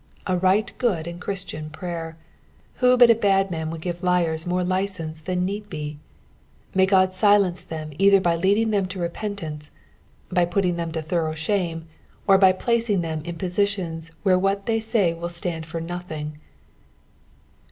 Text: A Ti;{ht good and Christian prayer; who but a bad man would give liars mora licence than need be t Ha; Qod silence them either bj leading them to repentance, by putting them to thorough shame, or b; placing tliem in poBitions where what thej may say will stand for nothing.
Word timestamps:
A 0.25 0.33
Ti;{ht 0.35 0.79
good 0.79 1.05
and 1.05 1.21
Christian 1.21 1.69
prayer; 1.69 2.17
who 2.77 2.97
but 2.97 3.11
a 3.11 3.13
bad 3.13 3.51
man 3.51 3.69
would 3.69 3.81
give 3.81 4.01
liars 4.01 4.47
mora 4.47 4.63
licence 4.63 5.21
than 5.21 5.45
need 5.45 5.69
be 5.69 5.99
t 6.75 6.83
Ha; 6.83 6.87
Qod 6.87 7.11
silence 7.11 7.61
them 7.61 7.91
either 7.99 8.19
bj 8.19 8.41
leading 8.41 8.71
them 8.71 8.87
to 8.87 8.97
repentance, 8.99 9.69
by 10.31 10.43
putting 10.43 10.75
them 10.75 10.91
to 10.93 11.03
thorough 11.03 11.35
shame, 11.35 11.85
or 12.25 12.39
b; 12.39 12.51
placing 12.51 13.03
tliem 13.03 13.23
in 13.25 13.35
poBitions 13.35 14.09
where 14.23 14.39
what 14.39 14.65
thej 14.65 14.69
may 14.69 14.79
say 14.79 15.13
will 15.13 15.29
stand 15.29 15.67
for 15.67 15.79
nothing. 15.79 16.39